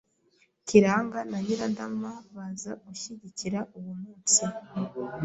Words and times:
Kiranga 0.67 1.19
na 1.29 1.37
Nyirandama 1.45 2.11
baza 2.35 2.71
gushyikirana 2.85 3.61
uwo 3.77 3.91
musni 4.01 4.49